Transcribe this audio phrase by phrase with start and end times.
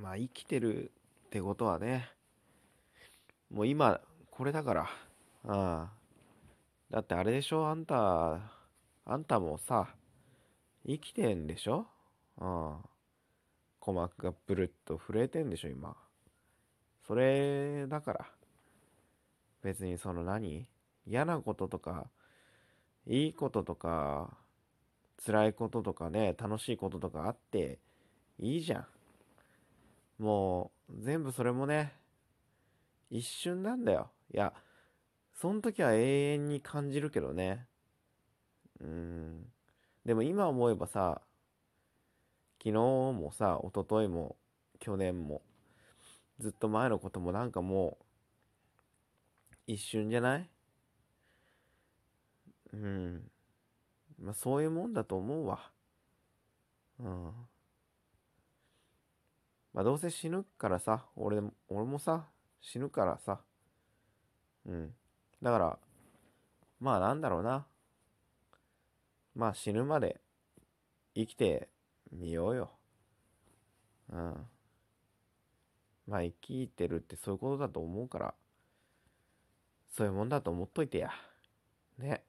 [0.00, 0.92] まあ生きてる
[1.26, 2.08] ってことはね、
[3.50, 4.00] もう今、
[4.30, 4.82] これだから。
[4.82, 4.88] あ
[5.44, 5.88] あ。
[6.90, 8.40] だってあれでしょあんた、
[9.04, 9.88] あんたもさ、
[10.86, 11.86] 生きてんでしょ？
[12.38, 12.88] ああ。
[13.80, 15.96] 鼓膜がブルッと震えてんでしょ今。
[17.06, 18.26] それだから。
[19.62, 20.68] 別にその何？
[21.06, 22.06] 嫌なこととか、
[23.06, 24.36] いいこととか、
[25.26, 27.78] 辛いこととかね、楽しいこととかあって
[28.38, 28.86] いいじゃん。
[30.18, 31.94] もう、全部それもね、
[33.10, 34.10] 一瞬なんだよ。
[34.32, 34.52] いや、
[35.32, 37.66] その時は永遠に感じるけどね。
[38.80, 39.52] うん。
[40.04, 41.22] でも今思えばさ、
[42.58, 44.36] 昨日もさ、一昨日も、
[44.80, 45.42] 去年も、
[46.38, 48.04] ずっと前のこともなんかもう、
[49.66, 50.50] 一瞬じゃない？
[52.72, 53.30] うん。
[54.20, 55.70] まあそういうもんだと思うわ。
[56.98, 57.32] うん。
[59.78, 62.26] まあどうせ死ぬからさ、俺俺もさ、
[62.60, 63.38] 死ぬからさ。
[64.66, 64.92] うん。
[65.40, 65.78] だから、
[66.80, 67.64] まあなんだろうな。
[69.36, 70.20] まあ死ぬまで
[71.14, 71.68] 生きて
[72.10, 72.70] みようよ。
[74.12, 74.48] うん。
[76.08, 78.34] まあ生きてるってそういうことだと思うから、
[79.96, 81.12] そういうもんだと思っといてや。
[81.98, 82.24] ね。